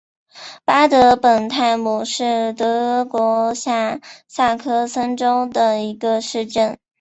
[0.65, 6.79] 巴德本泰姆是德国下萨克森州的一个市镇。